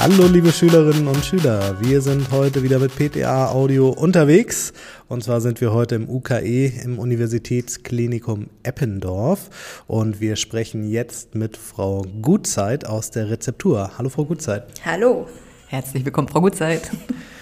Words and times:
Hallo 0.00 0.28
liebe 0.28 0.52
Schülerinnen 0.52 1.08
und 1.08 1.24
Schüler, 1.24 1.76
wir 1.80 2.00
sind 2.00 2.30
heute 2.30 2.62
wieder 2.62 2.78
mit 2.78 2.94
PTA 2.94 3.50
Audio 3.50 3.88
unterwegs 3.88 4.72
und 5.08 5.24
zwar 5.24 5.40
sind 5.40 5.60
wir 5.60 5.72
heute 5.72 5.96
im 5.96 6.08
UKE 6.08 6.66
im 6.84 7.00
Universitätsklinikum 7.00 8.46
Eppendorf 8.62 9.82
und 9.88 10.20
wir 10.20 10.36
sprechen 10.36 10.88
jetzt 10.88 11.34
mit 11.34 11.56
Frau 11.56 12.06
Gutzeit 12.22 12.86
aus 12.86 13.10
der 13.10 13.28
Rezeptur. 13.28 13.90
Hallo 13.98 14.08
Frau 14.08 14.24
Gutzeit. 14.24 14.68
Hallo. 14.84 15.26
Herzlich 15.66 16.04
willkommen 16.04 16.28
Frau 16.28 16.42
Gutzeit. 16.42 16.88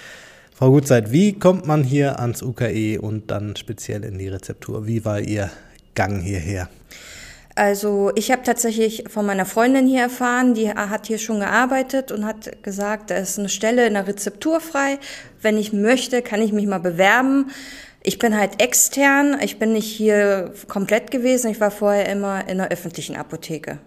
Frau 0.54 0.70
Gutzeit, 0.70 1.12
wie 1.12 1.38
kommt 1.38 1.66
man 1.66 1.84
hier 1.84 2.20
ans 2.20 2.42
UKE 2.42 2.98
und 2.98 3.30
dann 3.30 3.56
speziell 3.56 4.02
in 4.02 4.16
die 4.16 4.28
Rezeptur? 4.28 4.86
Wie 4.86 5.04
war 5.04 5.20
Ihr 5.20 5.50
Gang 5.94 6.22
hierher? 6.22 6.70
Also 7.56 8.12
ich 8.16 8.30
habe 8.30 8.42
tatsächlich 8.42 9.04
von 9.08 9.24
meiner 9.24 9.46
Freundin 9.46 9.86
hier 9.86 10.02
erfahren, 10.02 10.52
die 10.52 10.70
hat 10.70 11.06
hier 11.06 11.16
schon 11.16 11.40
gearbeitet 11.40 12.12
und 12.12 12.26
hat 12.26 12.62
gesagt, 12.62 13.10
da 13.10 13.16
ist 13.16 13.38
eine 13.38 13.48
Stelle 13.48 13.86
in 13.86 13.94
der 13.94 14.06
Rezeptur 14.06 14.60
frei. 14.60 14.98
Wenn 15.40 15.56
ich 15.56 15.72
möchte, 15.72 16.20
kann 16.20 16.42
ich 16.42 16.52
mich 16.52 16.66
mal 16.66 16.80
bewerben. 16.80 17.50
Ich 18.02 18.18
bin 18.18 18.36
halt 18.36 18.62
extern, 18.62 19.38
ich 19.40 19.58
bin 19.58 19.72
nicht 19.72 19.90
hier 19.90 20.52
komplett 20.68 21.10
gewesen, 21.10 21.50
ich 21.50 21.58
war 21.58 21.70
vorher 21.70 22.10
immer 22.10 22.46
in 22.46 22.58
der 22.58 22.70
öffentlichen 22.70 23.16
Apotheke. 23.16 23.78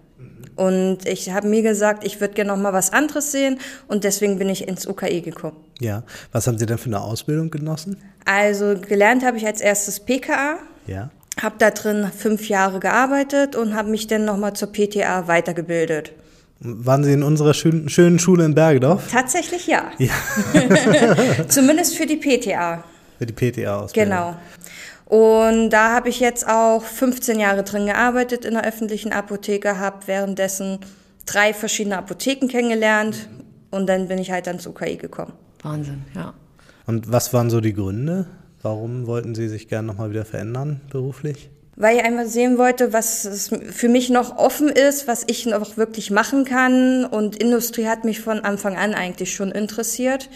Und 0.56 1.08
ich 1.08 1.32
habe 1.32 1.48
mir 1.48 1.62
gesagt, 1.62 2.04
ich 2.04 2.20
würde 2.20 2.34
gerne 2.34 2.52
noch 2.52 2.58
mal 2.58 2.74
was 2.74 2.92
anderes 2.92 3.32
sehen 3.32 3.60
und 3.88 4.04
deswegen 4.04 4.40
bin 4.40 4.50
ich 4.50 4.68
ins 4.68 4.88
UKE 4.88 5.22
gekommen. 5.22 5.58
Ja, 5.80 6.04
was 6.32 6.48
haben 6.48 6.58
Sie 6.58 6.66
denn 6.66 6.80
für 6.80 6.88
eine 6.90 7.02
Ausbildung 7.02 7.52
genossen? 7.52 8.02
Also 8.26 8.74
gelernt 8.76 9.24
habe 9.24 9.38
ich 9.38 9.46
als 9.46 9.62
erstes 9.62 10.00
PKA. 10.00 10.58
Ja 10.88 11.12
habe 11.42 11.56
da 11.58 11.72
drin 11.72 12.12
fünf 12.16 12.50
Jahre 12.50 12.80
gearbeitet 12.80 13.56
und 13.56 13.76
habe 13.76 13.90
mich 13.90 14.08
dann 14.08 14.26
nochmal 14.26 14.54
zur 14.54 14.72
PTA 14.72 15.28
weitergebildet. 15.28 16.14
Waren 16.62 17.04
Sie 17.04 17.14
in 17.14 17.24
unserer 17.24 17.54
schönen, 17.54 17.88
schönen 17.88 18.20
Schule 18.20 18.44
in 18.44 18.54
Bergedorf? 18.54 19.10
Tatsächlich 19.10 19.68
ja. 19.68 19.92
ja. 19.98 20.12
Zumindest 21.48 21.96
für 21.96 22.06
die 22.06 22.18
PTA. 22.18 22.84
Für 23.18 23.26
die 23.26 23.34
PTA 23.34 23.80
aus. 23.80 23.94
Genau. 23.94 24.36
Und 25.06 25.72
da 25.72 25.96
habe 25.96 26.10
ich 26.10 26.20
jetzt 26.20 26.48
auch 26.48 26.84
15 26.84 27.40
Jahre 27.40 27.64
drin 27.64 27.86
gearbeitet 27.86 28.46
in 28.46 28.54
der 28.54 28.66
öffentlichen 28.66 29.12
Apotheke, 29.12 29.80
habe 29.80 30.06
währenddessen 30.06 30.80
drei 31.26 31.54
verschiedene 31.54 31.98
Apotheken 31.98 32.48
kennengelernt 32.48 33.28
und 33.72 33.88
dann 33.88 34.08
bin 34.08 34.20
ich 34.20 34.32
halt 34.32 34.48
ans 34.48 34.68
UKI 34.68 34.98
gekommen. 34.98 35.34
Wahnsinn, 35.64 36.04
ja. 36.14 36.34
Und 36.86 37.12
was 37.12 37.34
waren 37.34 37.50
so 37.50 37.62
die 37.62 37.74
Gründe? 37.74 38.28
Warum 38.62 39.08
wollten 39.08 39.36
Sie 39.36 39.48
sich 39.48 39.68
gerne 39.68 39.88
nochmal 39.88 40.12
wieder 40.12 40.26
verändern 40.26 40.82
beruflich? 40.92 41.50
Weil 41.76 41.96
ich 41.96 42.04
einmal 42.04 42.28
sehen 42.28 42.58
wollte, 42.58 42.92
was 42.92 43.50
für 43.72 43.88
mich 43.88 44.10
noch 44.10 44.38
offen 44.38 44.68
ist, 44.68 45.08
was 45.08 45.24
ich 45.28 45.46
noch 45.46 45.78
wirklich 45.78 46.12
machen 46.12 46.44
kann. 46.44 47.06
Und 47.06 47.38
Industrie 47.38 47.88
hat 47.88 48.04
mich 48.04 48.20
von 48.20 48.42
Anfang 48.42 48.76
an 48.76 48.94
eigentlich 48.94 49.34
schon 49.34 49.52
interessiert. 49.52 50.30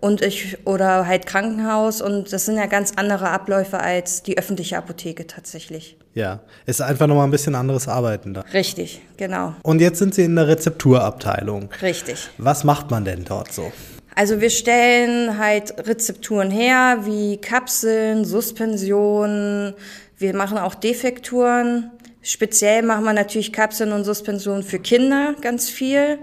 Und 0.00 0.22
ich, 0.22 0.66
oder 0.66 1.06
halt 1.06 1.26
Krankenhaus. 1.26 2.02
Und 2.02 2.32
das 2.32 2.46
sind 2.46 2.56
ja 2.56 2.66
ganz 2.66 2.94
andere 2.96 3.30
Abläufe 3.30 3.78
als 3.78 4.24
die 4.24 4.38
öffentliche 4.38 4.76
Apotheke 4.76 5.28
tatsächlich. 5.28 5.96
Ja, 6.14 6.40
ist 6.66 6.82
einfach 6.82 7.06
nochmal 7.06 7.28
ein 7.28 7.30
bisschen 7.30 7.54
anderes 7.54 7.86
Arbeiten 7.86 8.34
da. 8.34 8.40
Richtig, 8.52 9.00
genau. 9.16 9.54
Und 9.62 9.80
jetzt 9.80 10.00
sind 10.00 10.16
Sie 10.16 10.24
in 10.24 10.34
der 10.34 10.48
Rezepturabteilung. 10.48 11.68
Richtig. 11.80 12.28
Was 12.38 12.64
macht 12.64 12.90
man 12.90 13.04
denn 13.04 13.24
dort 13.24 13.52
so? 13.52 13.70
Also 14.18 14.40
wir 14.40 14.50
stellen 14.50 15.38
halt 15.38 15.86
Rezepturen 15.86 16.50
her, 16.50 17.02
wie 17.02 17.36
Kapseln, 17.36 18.24
Suspensionen. 18.24 19.74
Wir 20.16 20.34
machen 20.34 20.58
auch 20.58 20.74
Defekturen. 20.74 21.92
Speziell 22.20 22.82
machen 22.82 23.04
wir 23.04 23.12
natürlich 23.12 23.52
Kapseln 23.52 23.92
und 23.92 24.02
Suspensionen 24.02 24.64
für 24.64 24.80
Kinder 24.80 25.36
ganz 25.40 25.70
viel, 25.70 26.18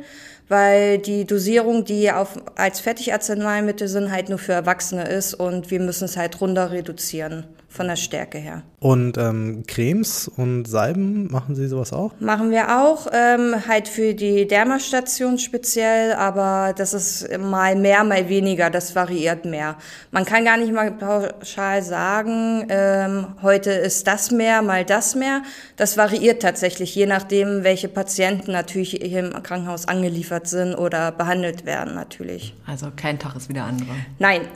weil 0.49 0.97
die 0.97 1.23
Dosierung, 1.23 1.85
die 1.85 2.11
auf, 2.11 2.37
als 2.57 2.81
Fertigarzneimittel 2.81 3.87
sind, 3.87 4.11
halt 4.11 4.27
nur 4.27 4.39
für 4.39 4.51
Erwachsene 4.51 5.07
ist 5.07 5.33
und 5.33 5.71
wir 5.71 5.79
müssen 5.79 6.03
es 6.03 6.17
halt 6.17 6.41
runter 6.41 6.71
reduzieren 6.71 7.45
von 7.75 7.87
der 7.87 7.95
Stärke 7.95 8.37
her. 8.37 8.63
Und 8.79 9.17
ähm, 9.17 9.63
Cremes 9.67 10.27
und 10.27 10.65
Salben, 10.65 11.31
machen 11.31 11.55
Sie 11.55 11.67
sowas 11.67 11.91
auch? 11.91 12.13
Machen 12.19 12.51
wir 12.51 12.81
auch, 12.81 13.07
ähm, 13.11 13.55
halt 13.67 13.87
für 13.87 14.13
die 14.13 14.47
Dermastation 14.47 15.39
speziell, 15.39 16.13
aber 16.13 16.73
das 16.75 16.93
ist 16.93 17.27
mal 17.37 17.75
mehr, 17.75 18.03
mal 18.03 18.29
weniger, 18.29 18.69
das 18.69 18.95
variiert 18.95 19.45
mehr. 19.45 19.75
Man 20.11 20.25
kann 20.25 20.45
gar 20.45 20.57
nicht 20.57 20.71
mal 20.71 20.91
pauschal 20.91 21.81
sagen, 21.83 22.65
ähm, 22.69 23.27
heute 23.41 23.71
ist 23.71 24.07
das 24.07 24.31
mehr, 24.31 24.61
mal 24.61 24.85
das 24.85 25.15
mehr. 25.15 25.41
Das 25.75 25.97
variiert 25.97 26.41
tatsächlich, 26.41 26.95
je 26.95 27.05
nachdem, 27.05 27.63
welche 27.63 27.87
Patienten 27.87 28.51
natürlich 28.51 28.99
hier 29.01 29.19
im 29.19 29.43
Krankenhaus 29.43 29.87
angeliefert 29.87 30.47
sind 30.47 30.75
oder 30.75 31.11
behandelt 31.11 31.65
werden 31.65 31.95
natürlich. 31.95 32.53
Also 32.65 32.87
kein 32.95 33.19
Tag 33.19 33.35
ist 33.35 33.49
wie 33.49 33.53
der 33.53 33.65
andere. 33.65 33.89
Nein. 34.19 34.41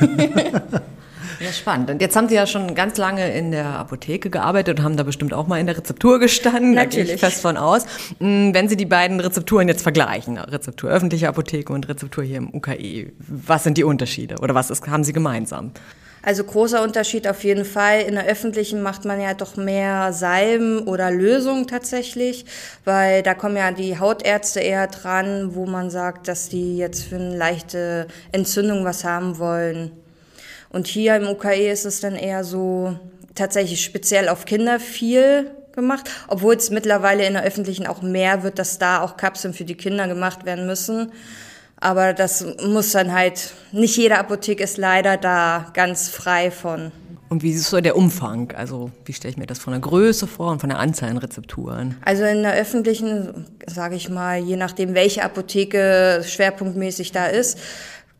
Ja, 1.40 1.52
spannend. 1.52 1.90
Und 1.90 2.02
jetzt 2.02 2.14
haben 2.16 2.28
Sie 2.28 2.34
ja 2.34 2.46
schon 2.46 2.74
ganz 2.74 2.98
lange 2.98 3.32
in 3.32 3.50
der 3.50 3.66
Apotheke 3.66 4.28
gearbeitet 4.28 4.78
und 4.78 4.84
haben 4.84 4.96
da 4.98 5.04
bestimmt 5.04 5.32
auch 5.32 5.46
mal 5.46 5.58
in 5.58 5.66
der 5.66 5.78
Rezeptur 5.78 6.18
gestanden. 6.18 6.74
Natürlich. 6.74 6.96
Da 6.96 7.04
gehe 7.04 7.14
ich 7.14 7.20
fest 7.20 7.40
von 7.40 7.56
aus. 7.56 7.86
Hm, 8.18 8.52
wenn 8.52 8.68
Sie 8.68 8.76
die 8.76 8.86
beiden 8.86 9.20
Rezepturen 9.20 9.66
jetzt 9.66 9.82
vergleichen, 9.82 10.36
Rezeptur 10.36 10.90
öffentliche 10.90 11.28
Apotheke 11.28 11.72
und 11.72 11.88
Rezeptur 11.88 12.24
hier 12.24 12.36
im 12.36 12.54
UKE, 12.54 13.12
was 13.18 13.64
sind 13.64 13.78
die 13.78 13.84
Unterschiede 13.84 14.36
oder 14.42 14.54
was 14.54 14.70
ist, 14.70 14.86
haben 14.86 15.02
Sie 15.02 15.14
gemeinsam? 15.14 15.72
Also 16.22 16.44
großer 16.44 16.82
Unterschied 16.82 17.26
auf 17.26 17.42
jeden 17.44 17.64
Fall. 17.64 18.02
In 18.02 18.14
der 18.14 18.26
öffentlichen 18.26 18.82
macht 18.82 19.06
man 19.06 19.20
ja 19.20 19.32
doch 19.32 19.56
mehr 19.56 20.12
Salben 20.12 20.80
oder 20.80 21.10
Lösungen 21.10 21.66
tatsächlich, 21.66 22.44
weil 22.84 23.22
da 23.22 23.32
kommen 23.32 23.56
ja 23.56 23.72
die 23.72 23.98
Hautärzte 23.98 24.60
eher 24.60 24.86
dran, 24.88 25.54
wo 25.54 25.64
man 25.64 25.88
sagt, 25.88 26.28
dass 26.28 26.50
die 26.50 26.76
jetzt 26.76 27.04
für 27.04 27.16
eine 27.16 27.36
leichte 27.36 28.06
Entzündung 28.32 28.84
was 28.84 29.04
haben 29.04 29.38
wollen. 29.38 29.92
Und 30.70 30.86
hier 30.86 31.16
im 31.16 31.28
UKE 31.28 31.70
ist 31.70 31.84
es 31.84 32.00
dann 32.00 32.14
eher 32.14 32.44
so 32.44 32.96
tatsächlich 33.34 33.84
speziell 33.84 34.28
auf 34.28 34.44
Kinder 34.44 34.80
viel 34.80 35.50
gemacht, 35.72 36.10
obwohl 36.28 36.54
es 36.54 36.70
mittlerweile 36.70 37.26
in 37.26 37.34
der 37.34 37.44
öffentlichen 37.44 37.86
auch 37.86 38.02
mehr 38.02 38.42
wird, 38.42 38.58
dass 38.58 38.78
da 38.78 39.02
auch 39.02 39.16
Kapseln 39.16 39.54
für 39.54 39.64
die 39.64 39.76
Kinder 39.76 40.08
gemacht 40.08 40.44
werden 40.44 40.66
müssen. 40.66 41.12
Aber 41.80 42.12
das 42.12 42.44
muss 42.64 42.92
dann 42.92 43.12
halt, 43.12 43.52
nicht 43.72 43.96
jede 43.96 44.18
Apotheke 44.18 44.62
ist 44.62 44.76
leider 44.76 45.16
da 45.16 45.70
ganz 45.72 46.08
frei 46.08 46.50
von. 46.50 46.92
Und 47.30 47.44
wie 47.44 47.52
ist 47.52 47.70
so 47.70 47.80
der 47.80 47.96
Umfang? 47.96 48.52
Also 48.56 48.90
wie 49.04 49.12
stelle 49.12 49.30
ich 49.30 49.38
mir 49.38 49.46
das 49.46 49.60
von 49.60 49.72
der 49.72 49.80
Größe 49.80 50.26
vor 50.26 50.50
und 50.50 50.60
von 50.60 50.68
der 50.68 50.80
Anzahl 50.80 51.10
an 51.10 51.16
Rezepturen? 51.16 51.96
Also 52.04 52.24
in 52.24 52.42
der 52.42 52.54
öffentlichen, 52.54 53.46
sage 53.66 53.94
ich 53.94 54.08
mal, 54.08 54.38
je 54.40 54.56
nachdem, 54.56 54.94
welche 54.94 55.22
Apotheke 55.22 56.22
schwerpunktmäßig 56.26 57.12
da 57.12 57.26
ist, 57.26 57.58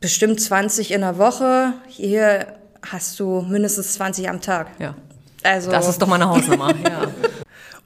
bestimmt 0.01 0.41
20 0.41 0.93
in 0.93 1.03
der 1.03 1.19
Woche. 1.19 1.75
Hier 1.87 2.47
hast 2.83 3.21
du 3.21 3.43
mindestens 3.43 3.95
20 3.95 4.29
am 4.29 4.41
Tag. 4.41 4.69
Ja. 4.79 4.95
Also 5.43 5.71
das 5.71 5.89
ist 5.89 6.01
doch 6.03 6.07
mal 6.07 6.17
eine 6.17 6.29
Hausnummer. 6.29 6.75
ja. 6.85 7.09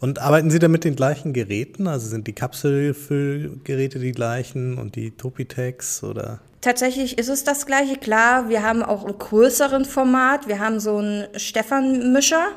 Und 0.00 0.18
arbeiten 0.18 0.50
Sie 0.50 0.58
da 0.58 0.68
mit 0.68 0.84
den 0.84 0.96
gleichen 0.96 1.32
Geräten? 1.32 1.86
Also 1.86 2.08
sind 2.08 2.26
die 2.26 2.32
Kapselfüllgeräte 2.32 3.98
die 3.98 4.12
gleichen 4.12 4.76
und 4.76 4.96
die 4.96 5.12
Topitex 5.12 6.02
oder? 6.02 6.40
Tatsächlich 6.60 7.18
ist 7.18 7.28
es 7.28 7.44
das 7.44 7.66
gleiche. 7.66 7.96
Klar, 7.96 8.48
wir 8.48 8.62
haben 8.62 8.82
auch 8.82 9.04
ein 9.04 9.18
größeren 9.18 9.84
Format. 9.84 10.48
Wir 10.48 10.58
haben 10.60 10.80
so 10.80 10.96
einen 10.96 11.26
Stefan-Mischer. 11.36 12.48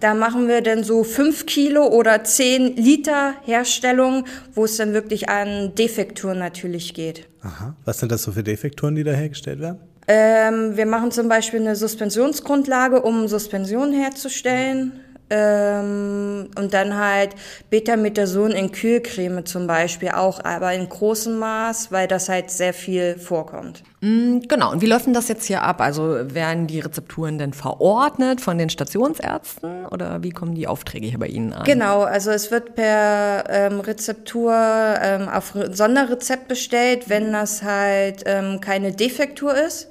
Da 0.00 0.14
machen 0.14 0.48
wir 0.48 0.60
dann 0.60 0.84
so 0.84 1.04
fünf 1.04 1.46
Kilo 1.46 1.86
oder 1.86 2.24
zehn 2.24 2.76
Liter 2.76 3.34
Herstellung, 3.44 4.26
wo 4.54 4.64
es 4.64 4.76
dann 4.76 4.92
wirklich 4.92 5.28
an 5.28 5.74
Defekturen 5.74 6.38
natürlich 6.38 6.94
geht. 6.94 7.26
Aha. 7.42 7.74
Was 7.84 8.00
sind 8.00 8.12
das 8.12 8.22
so 8.22 8.32
für 8.32 8.42
Defekturen, 8.42 8.94
die 8.94 9.04
da 9.04 9.12
hergestellt 9.12 9.60
werden? 9.60 9.78
Ähm, 10.08 10.76
wir 10.76 10.86
machen 10.86 11.10
zum 11.10 11.28
Beispiel 11.28 11.60
eine 11.60 11.74
Suspensionsgrundlage, 11.74 13.02
um 13.02 13.26
Suspension 13.26 13.92
herzustellen. 13.92 14.92
Ähm, 15.28 16.50
und 16.56 16.72
dann 16.72 16.96
halt 16.96 17.34
Betamethason 17.68 18.52
in 18.52 18.70
Kühlcreme 18.70 19.44
zum 19.44 19.66
Beispiel 19.66 20.10
auch, 20.10 20.44
aber 20.44 20.72
in 20.72 20.88
großem 20.88 21.36
Maß, 21.38 21.90
weil 21.90 22.06
das 22.06 22.28
halt 22.28 22.50
sehr 22.50 22.72
viel 22.72 23.18
vorkommt. 23.18 23.82
Mm, 24.02 24.38
genau, 24.46 24.70
und 24.70 24.82
wie 24.82 24.86
läuft 24.86 25.06
denn 25.06 25.14
das 25.14 25.26
jetzt 25.26 25.46
hier 25.46 25.62
ab? 25.62 25.80
Also 25.80 26.32
werden 26.32 26.68
die 26.68 26.78
Rezepturen 26.78 27.38
denn 27.38 27.52
verordnet 27.54 28.40
von 28.40 28.56
den 28.56 28.70
Stationsärzten 28.70 29.86
oder 29.86 30.22
wie 30.22 30.30
kommen 30.30 30.54
die 30.54 30.68
Aufträge 30.68 31.08
hier 31.08 31.18
bei 31.18 31.26
Ihnen 31.26 31.52
an? 31.52 31.64
Genau, 31.64 32.02
also 32.02 32.30
es 32.30 32.52
wird 32.52 32.76
per 32.76 33.44
ähm, 33.48 33.80
Rezeptur 33.80 34.54
ähm, 34.54 35.28
auf 35.28 35.54
Sonderrezept 35.72 36.46
bestellt, 36.46 37.08
wenn 37.08 37.32
das 37.32 37.64
halt 37.64 38.22
ähm, 38.26 38.60
keine 38.60 38.92
Defektur 38.92 39.56
ist. 39.56 39.88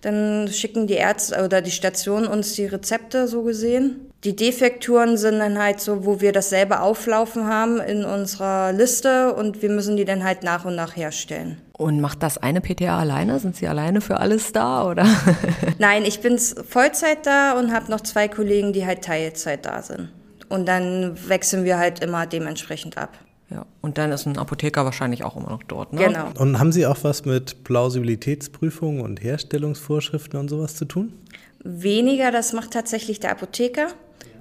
Dann 0.00 0.48
schicken 0.48 0.86
die 0.86 0.94
Ärzte 0.94 1.44
oder 1.44 1.60
die 1.60 1.72
Station 1.72 2.26
uns 2.26 2.54
die 2.54 2.66
Rezepte 2.66 3.26
so 3.26 3.42
gesehen. 3.42 4.07
Die 4.24 4.34
Defekturen 4.34 5.16
sind 5.16 5.38
dann 5.38 5.58
halt 5.58 5.80
so, 5.80 6.04
wo 6.04 6.20
wir 6.20 6.32
dasselbe 6.32 6.80
auflaufen 6.80 7.46
haben 7.46 7.78
in 7.78 8.04
unserer 8.04 8.72
Liste 8.72 9.32
und 9.34 9.62
wir 9.62 9.70
müssen 9.70 9.96
die 9.96 10.04
dann 10.04 10.24
halt 10.24 10.42
nach 10.42 10.64
und 10.64 10.74
nach 10.74 10.96
herstellen. 10.96 11.60
Und 11.74 12.00
macht 12.00 12.24
das 12.24 12.36
eine 12.36 12.60
PTA 12.60 12.98
alleine? 12.98 13.38
Sind 13.38 13.54
Sie 13.54 13.68
alleine 13.68 14.00
für 14.00 14.18
alles 14.18 14.50
da 14.50 14.84
oder? 14.90 15.06
Nein, 15.78 16.04
ich 16.04 16.20
bin 16.20 16.36
Vollzeit 16.36 17.26
da 17.26 17.56
und 17.56 17.72
habe 17.72 17.92
noch 17.92 18.00
zwei 18.00 18.26
Kollegen, 18.26 18.72
die 18.72 18.84
halt 18.84 19.02
Teilzeit 19.02 19.64
da 19.64 19.82
sind. 19.82 20.10
Und 20.48 20.66
dann 20.66 21.16
wechseln 21.28 21.64
wir 21.64 21.78
halt 21.78 22.02
immer 22.02 22.26
dementsprechend 22.26 22.98
ab. 22.98 23.16
Ja, 23.50 23.66
und 23.80 23.98
dann 23.98 24.10
ist 24.10 24.26
ein 24.26 24.36
Apotheker 24.36 24.84
wahrscheinlich 24.84 25.22
auch 25.22 25.36
immer 25.36 25.50
noch 25.50 25.62
dort, 25.62 25.92
ne? 25.92 26.06
Genau. 26.06 26.26
Und 26.38 26.58
haben 26.58 26.72
Sie 26.72 26.86
auch 26.86 26.98
was 27.02 27.24
mit 27.24 27.62
Plausibilitätsprüfungen 27.62 29.00
und 29.00 29.22
Herstellungsvorschriften 29.22 30.38
und 30.40 30.48
sowas 30.48 30.74
zu 30.74 30.84
tun? 30.86 31.12
Weniger, 31.62 32.32
das 32.32 32.52
macht 32.52 32.72
tatsächlich 32.72 33.20
der 33.20 33.30
Apotheker. 33.30 33.88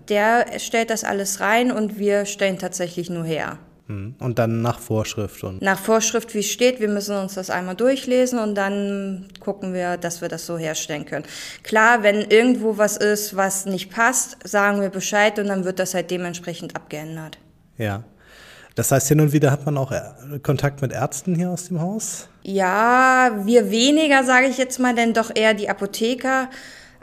Der 0.09 0.59
stellt 0.59 0.89
das 0.89 1.04
alles 1.04 1.39
rein 1.39 1.71
und 1.71 2.00
wir 2.00 2.25
stellen 2.25 2.57
tatsächlich 2.57 3.09
nur 3.09 3.25
her. 3.25 3.59
Hm. 3.88 4.15
Und 4.19 4.38
dann 4.38 4.62
nach 4.62 4.80
Vorschrift 4.80 5.44
und. 5.44 5.62
Nach 5.62 5.80
Vorschrift, 5.80 6.33
wie 6.33 6.39
es 6.39 6.51
steht, 6.51 6.81
wir 6.81 6.89
müssen 6.89 7.15
uns 7.15 7.36
das 7.36 7.50
einmal 7.50 7.75
durchlesen 7.75 8.38
und 8.38 8.56
dann 8.56 9.27
gucken 9.39 9.74
wir, 9.74 9.95
dass 9.95 10.21
wir 10.21 10.27
das 10.27 10.45
so 10.45 10.57
herstellen 10.57 11.06
können. 11.06 11.25
Klar, 11.63 12.04
wenn 12.04 12.21
irgendwo 12.21 12.77
was 12.77 12.98
ist, 12.98 13.38
was 13.38 13.65
nicht 13.65 13.89
passt, 13.89 14.38
sagen 14.44 14.81
wir 14.81 14.89
Bescheid 14.89 15.39
und 15.39 15.48
dann 15.48 15.63
wird 15.63 15.80
das 15.80 15.94
halt 15.94 16.12
dementsprechend 16.12 16.75
abgeändert. 16.75 17.38
Ja. 17.77 18.04
Das 18.75 18.92
heißt, 18.92 19.07
hin 19.07 19.21
und 19.21 19.31
wieder 19.31 19.50
hat 19.51 19.65
man 19.65 19.77
auch 19.77 19.92
äh, 19.92 20.38
Kontakt 20.44 20.81
mit 20.81 20.92
Ärzten 20.92 21.33
hier 21.33 21.50
aus 21.50 21.69
dem 21.69 21.81
Haus? 21.81 22.27
Ja, 22.44 23.31
wir 23.44 23.71
weniger, 23.71 24.24
sage 24.24 24.48
ich 24.48 24.57
jetzt 24.57 24.80
mal, 24.80 24.94
denn 24.94 25.13
doch 25.13 25.31
eher 25.33 25.54
die 25.54 25.69
Apotheker. 25.69 26.50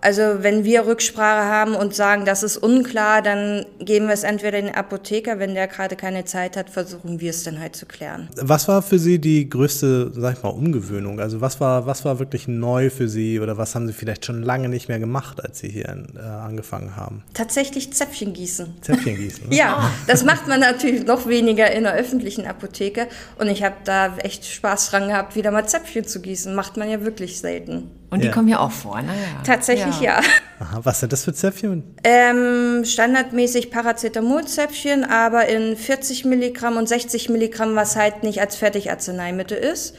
Also 0.04 0.42
wenn 0.42 0.64
wir 0.64 0.86
Rücksprache 0.86 1.46
haben 1.46 1.74
und 1.74 1.94
sagen, 1.94 2.26
das 2.26 2.42
ist 2.42 2.58
unklar, 2.58 3.22
dann 3.22 3.64
geben 3.78 4.06
wir 4.08 4.12
es 4.12 4.22
entweder 4.22 4.60
den 4.60 4.74
Apotheker, 4.74 5.38
wenn 5.38 5.54
der 5.54 5.66
gerade 5.66 5.96
keine 5.96 6.26
Zeit 6.26 6.58
hat, 6.58 6.68
versuchen 6.68 7.22
wir 7.22 7.30
es 7.30 7.42
dann 7.42 7.58
halt 7.58 7.74
zu 7.74 7.86
klären. 7.86 8.28
Was 8.36 8.68
war 8.68 8.82
für 8.82 8.98
Sie 8.98 9.18
die 9.18 9.48
größte, 9.48 10.12
sag 10.14 10.36
ich 10.36 10.42
mal, 10.42 10.50
Umgewöhnung? 10.50 11.20
Also 11.20 11.40
was 11.40 11.58
war, 11.58 11.86
was 11.86 12.04
war 12.04 12.18
wirklich 12.18 12.46
neu 12.48 12.90
für 12.90 13.08
Sie 13.08 13.40
oder 13.40 13.56
was 13.56 13.74
haben 13.74 13.86
Sie 13.86 13.94
vielleicht 13.94 14.26
schon 14.26 14.42
lange 14.42 14.68
nicht 14.68 14.90
mehr 14.90 14.98
gemacht, 14.98 15.42
als 15.42 15.60
Sie 15.60 15.70
hier 15.70 15.88
äh, 15.88 16.20
angefangen 16.20 16.96
haben? 16.96 17.22
Tatsächlich 17.32 17.94
Zäpfchen 17.94 18.34
gießen. 18.34 18.74
Zäpfchen 18.82 19.16
gießen. 19.16 19.48
Ne? 19.48 19.56
Ja, 19.64 19.90
das 20.06 20.22
macht 20.22 20.48
man 20.48 20.60
natürlich 20.60 21.06
noch 21.06 21.26
weniger 21.26 21.70
in 21.72 21.84
der 21.84 21.94
öffentlichen 21.94 22.44
Apotheke 22.44 23.06
und 23.38 23.48
ich 23.48 23.62
habe 23.62 23.76
da 23.84 24.18
echt 24.18 24.44
Spaß 24.44 24.90
dran 24.90 25.08
gehabt, 25.08 25.34
wieder 25.34 25.50
mal 25.50 25.66
Zäpfchen 25.66 26.04
zu 26.04 26.20
gießen. 26.20 26.54
Macht 26.54 26.76
man 26.76 26.90
ja 26.90 27.02
wirklich 27.02 27.38
selten. 27.38 27.90
Und 28.14 28.20
die 28.22 28.28
Ja. 28.28 28.32
kommen 28.32 28.46
hier 28.46 28.60
auch 28.60 28.70
vor, 28.70 29.02
ne? 29.02 29.08
Ja. 29.08 29.42
Tatsächlich 29.42 30.00
ja. 30.00 30.20
Aha, 30.60 30.80
was 30.84 31.00
sind 31.00 31.12
das 31.12 31.24
für 31.24 31.34
Zäpfchen? 31.34 31.82
Ähm, 32.04 32.84
standardmäßig 32.84 33.72
Paracetamolzäpfchen, 33.72 35.04
aber 35.04 35.46
in 35.48 35.76
40 35.76 36.24
Milligramm 36.24 36.76
und 36.76 36.88
60 36.88 37.28
Milligramm, 37.28 37.74
was 37.74 37.96
halt 37.96 38.22
nicht 38.22 38.40
als 38.40 38.54
Fertigarzneimittel 38.54 39.58
ist. 39.58 39.96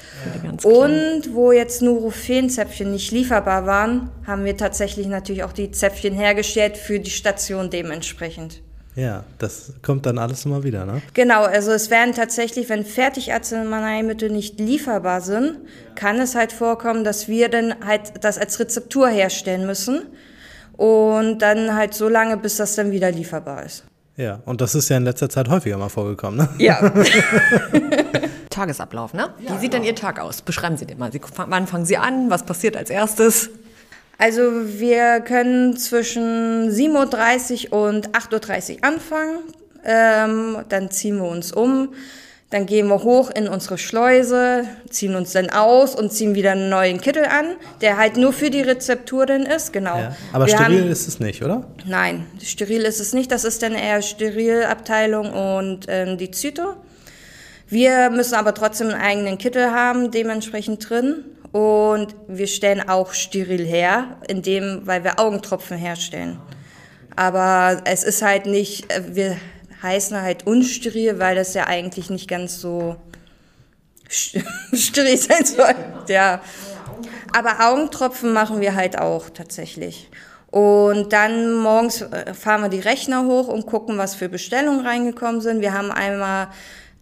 Die. 0.63 0.65
Und 0.67 1.33
wo 1.33 1.51
jetzt 1.51 1.81
Nurofen-Zäpfchen 1.81 2.91
nicht 2.91 3.11
lieferbar 3.11 3.65
waren, 3.65 4.09
haben 4.25 4.45
wir 4.45 4.55
tatsächlich 4.55 5.07
natürlich 5.07 5.43
auch 5.43 5.51
die 5.51 5.71
Zäpfchen 5.71 6.13
hergestellt 6.13 6.77
für 6.77 7.01
die 7.01 7.11
Station 7.11 7.69
dementsprechend. 7.69 8.61
Ja, 8.95 9.25
das 9.39 9.73
kommt 9.81 10.05
dann 10.05 10.17
alles 10.17 10.45
immer 10.45 10.63
wieder, 10.63 10.85
ne? 10.85 11.01
Genau, 11.13 11.43
also 11.43 11.71
es 11.71 11.89
werden 11.89 12.13
tatsächlich, 12.13 12.69
wenn 12.69 12.85
Fertigarzneimittel 12.85 14.29
nicht 14.29 14.59
lieferbar 14.59 15.19
sind, 15.19 15.57
kann 15.95 16.17
es 16.19 16.33
halt 16.33 16.53
vorkommen, 16.53 17.03
dass 17.03 17.27
wir 17.27 17.49
dann 17.49 17.75
halt 17.85 18.23
das 18.23 18.37
als 18.37 18.59
Rezeptur 18.59 19.09
herstellen 19.09 19.65
müssen 19.65 20.03
und 20.77 21.39
dann 21.39 21.75
halt 21.75 21.93
so 21.93 22.07
lange, 22.07 22.37
bis 22.37 22.55
das 22.55 22.75
dann 22.75 22.91
wieder 22.91 23.11
lieferbar 23.11 23.63
ist. 23.65 23.83
Ja, 24.15 24.39
und 24.45 24.61
das 24.61 24.75
ist 24.75 24.87
ja 24.87 24.95
in 24.95 25.03
letzter 25.03 25.29
Zeit 25.29 25.49
häufiger 25.49 25.77
mal 25.77 25.89
vorgekommen, 25.89 26.37
ne? 26.37 26.49
Ja. 26.57 26.79
Tagesablauf, 28.49 29.13
ne? 29.13 29.31
Wie 29.39 29.57
sieht 29.57 29.73
denn 29.73 29.83
Ihr 29.83 29.95
Tag 29.95 30.21
aus? 30.21 30.41
Beschreiben 30.41 30.77
Sie 30.77 30.85
den 30.85 30.97
mal. 30.97 31.11
Sie, 31.11 31.19
wann 31.35 31.67
fangen 31.67 31.85
Sie 31.85 31.97
an? 31.97 32.29
Was 32.29 32.43
passiert 32.43 32.77
als 32.77 32.89
erstes? 32.89 33.49
Also 34.17 34.41
wir 34.79 35.21
können 35.21 35.77
zwischen 35.77 36.69
7.30 36.71 37.71
Uhr 37.71 37.87
und 37.89 38.09
8.30 38.11 38.77
Uhr 38.77 38.83
anfangen. 38.83 39.39
Ähm, 39.85 40.57
dann 40.69 40.89
ziehen 40.89 41.17
wir 41.17 41.29
uns 41.29 41.51
um. 41.51 41.89
Dann 42.51 42.67
gehen 42.67 42.87
wir 42.87 43.03
hoch 43.03 43.31
in 43.31 43.47
unsere 43.47 43.77
Schleuse, 43.77 44.65
ziehen 44.89 45.15
uns 45.15 45.33
dann 45.33 45.49
aus 45.49 45.95
und 45.95 46.13
ziehen 46.13 46.35
wieder 46.35 46.51
einen 46.51 46.69
neuen 46.69 47.01
Kittel 47.01 47.25
an, 47.25 47.47
der 47.81 47.97
halt 47.97 48.17
nur 48.17 48.33
für 48.33 48.51
die 48.51 48.61
Rezeptur 48.61 49.25
dann 49.25 49.43
ist, 49.43 49.73
genau. 49.73 49.97
Ja. 49.97 50.15
Aber 50.31 50.45
wir 50.45 50.53
steril 50.53 50.81
haben, 50.83 50.91
ist 50.91 51.07
es 51.07 51.19
nicht, 51.19 51.43
oder? 51.43 51.65
Nein, 51.85 52.25
steril 52.41 52.83
ist 52.83 52.99
es 52.99 53.13
nicht. 53.13 53.31
Das 53.31 53.43
ist 53.43 53.63
dann 53.63 53.73
eher 53.73 54.01
Sterilabteilung 54.01 55.33
und 55.33 55.87
ähm, 55.89 56.17
die 56.17 56.31
Zyto. 56.31 56.75
Wir 57.67 58.11
müssen 58.11 58.35
aber 58.35 58.53
trotzdem 58.53 58.89
einen 58.89 59.01
eigenen 59.01 59.37
Kittel 59.39 59.71
haben, 59.71 60.11
dementsprechend 60.11 60.87
drin. 60.87 61.25
Und 61.55 62.17
wir 62.27 62.47
stellen 62.47 62.89
auch 62.89 63.13
steril 63.13 63.65
her, 63.65 64.17
indem, 64.27 64.81
weil 64.83 65.05
wir 65.05 65.21
Augentropfen 65.21 65.77
herstellen. 65.77 66.37
Aber 67.15 67.81
es 67.85 68.03
ist 68.03 68.21
halt 68.21 68.45
nicht, 68.45 68.91
äh, 68.91 69.15
wir 69.15 69.37
heißen 69.81 70.21
halt 70.21 70.45
unsteril, 70.45 71.17
weil 71.17 71.33
das 71.33 71.53
ja 71.53 71.65
eigentlich 71.67 72.09
nicht 72.09 72.27
ganz 72.27 72.59
so 72.59 72.97
st- 74.09 74.43
steril 74.75 75.15
sein 75.17 75.45
soll. 75.45 75.73
Ja. 76.09 76.41
Aber 77.33 77.69
Augentropfen 77.69 78.33
machen 78.33 78.59
wir 78.59 78.75
halt 78.75 78.99
auch 78.99 79.29
tatsächlich. 79.29 80.09
Und 80.51 81.13
dann 81.13 81.53
morgens 81.53 82.01
äh, 82.01 82.33
fahren 82.33 82.63
wir 82.63 82.69
die 82.69 82.81
Rechner 82.81 83.27
hoch 83.27 83.47
und 83.47 83.65
gucken, 83.65 83.97
was 83.97 84.13
für 84.13 84.27
Bestellungen 84.27 84.85
reingekommen 84.85 85.39
sind. 85.39 85.61
Wir 85.61 85.71
haben 85.71 85.89
einmal 85.89 86.49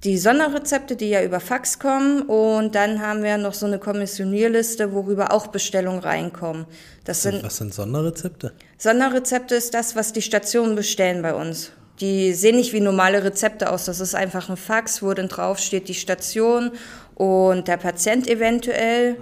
die 0.04 0.18
Sonderrezepte, 0.18 0.96
die 0.96 1.10
ja 1.10 1.24
über 1.24 1.40
Fax 1.40 1.80
kommen. 1.80 2.24
Und 2.24 2.76
dann 2.76 3.02
haben 3.02 3.24
wir 3.24 3.38
noch 3.38 3.54
so 3.54 3.66
eine 3.66 3.80
Kommissionierliste, 3.80 4.94
worüber 4.94 5.32
auch 5.32 5.48
Bestellungen 5.48 6.00
reinkommen. 6.00 6.66
Das 7.06 7.24
sind 7.24 7.44
Was 7.44 7.58
sind 7.58 7.74
Sonderrezepte? 7.74 8.54
Sonderrezepte 8.78 9.56
ist 9.56 9.74
das, 9.74 9.96
was 9.96 10.14
die 10.14 10.22
Stationen 10.22 10.76
bestellen 10.76 11.22
bei 11.22 11.34
uns. 11.34 11.72
Die 12.02 12.34
sehen 12.34 12.58
nicht 12.58 12.74
wie 12.74 12.82
normale 12.82 13.24
Rezepte 13.24 13.72
aus. 13.72 13.86
Das 13.86 14.00
ist 14.00 14.16
einfach 14.16 14.50
ein 14.50 14.58
Fax, 14.58 15.02
wo 15.02 15.14
dann 15.14 15.30
drauf 15.30 15.60
steht 15.60 15.88
die 15.88 15.94
Station 15.94 16.72
und 17.16 17.68
der 17.68 17.78
Patient 17.78 18.28
eventuell. 18.28 19.18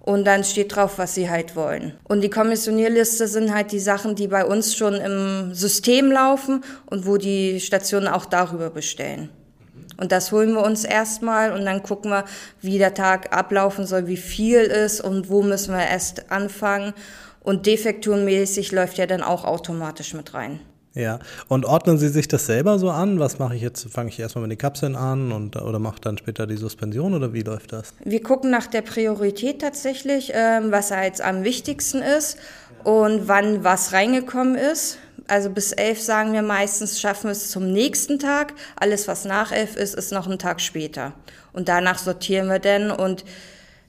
Und 0.00 0.24
dann 0.24 0.44
steht 0.44 0.76
drauf, 0.76 0.98
was 0.98 1.14
sie 1.14 1.28
halt 1.30 1.56
wollen. 1.56 1.94
Und 2.04 2.20
die 2.20 2.30
Kommissionierliste 2.30 3.26
sind 3.26 3.52
halt 3.52 3.72
die 3.72 3.80
Sachen, 3.80 4.14
die 4.14 4.28
bei 4.28 4.44
uns 4.44 4.76
schon 4.76 4.94
im 4.94 5.52
System 5.52 6.12
laufen 6.12 6.62
und 6.86 7.06
wo 7.06 7.16
die 7.16 7.58
Stationen 7.58 8.06
auch 8.06 8.24
darüber 8.26 8.70
bestellen. 8.70 9.30
Und 9.96 10.12
das 10.12 10.32
holen 10.32 10.52
wir 10.54 10.62
uns 10.62 10.84
erstmal 10.84 11.52
und 11.52 11.64
dann 11.64 11.82
gucken 11.82 12.10
wir, 12.10 12.24
wie 12.60 12.78
der 12.78 12.94
Tag 12.94 13.36
ablaufen 13.36 13.86
soll, 13.86 14.06
wie 14.06 14.16
viel 14.16 14.60
ist 14.60 15.00
und 15.00 15.30
wo 15.30 15.42
müssen 15.42 15.74
wir 15.74 15.86
erst 15.86 16.30
anfangen. 16.30 16.92
Und 17.40 17.66
defekturenmäßig 17.66 18.72
läuft 18.72 18.98
ja 18.98 19.06
dann 19.06 19.22
auch 19.22 19.44
automatisch 19.44 20.14
mit 20.14 20.34
rein. 20.34 20.60
Ja. 20.96 21.18
Und 21.48 21.66
ordnen 21.66 21.98
Sie 21.98 22.08
sich 22.08 22.26
das 22.26 22.46
selber 22.46 22.78
so 22.78 22.90
an? 22.90 23.20
Was 23.20 23.38
mache 23.38 23.54
ich 23.54 23.60
jetzt? 23.60 23.86
Fange 23.90 24.08
ich 24.08 24.18
erstmal 24.18 24.42
mit 24.42 24.52
den 24.52 24.58
Kapseln 24.58 24.96
an 24.96 25.30
und 25.30 25.54
oder 25.54 25.78
mache 25.78 26.00
dann 26.00 26.16
später 26.16 26.46
die 26.46 26.56
Suspension 26.56 27.12
oder 27.12 27.34
wie 27.34 27.42
läuft 27.42 27.72
das? 27.72 27.92
Wir 28.02 28.22
gucken 28.22 28.50
nach 28.50 28.66
der 28.66 28.80
Priorität 28.80 29.60
tatsächlich, 29.60 30.32
ähm, 30.34 30.72
was 30.72 30.88
jetzt 30.88 31.20
am 31.20 31.44
wichtigsten 31.44 32.00
ist 32.00 32.38
und 32.82 33.28
wann 33.28 33.62
was 33.62 33.92
reingekommen 33.92 34.54
ist. 34.54 34.98
Also 35.28 35.50
bis 35.50 35.72
elf 35.72 36.00
sagen 36.00 36.32
wir 36.32 36.42
meistens, 36.42 37.00
schaffen 37.00 37.24
wir 37.24 37.32
es 37.32 37.50
zum 37.50 37.72
nächsten 37.72 38.18
Tag. 38.18 38.54
Alles, 38.76 39.08
was 39.08 39.24
nach 39.24 39.52
elf 39.52 39.76
ist, 39.76 39.94
ist 39.94 40.12
noch 40.12 40.28
ein 40.28 40.38
Tag 40.38 40.60
später. 40.60 41.12
Und 41.52 41.68
danach 41.68 41.98
sortieren 41.98 42.48
wir 42.48 42.58
dann. 42.58 42.90
Und 42.90 43.24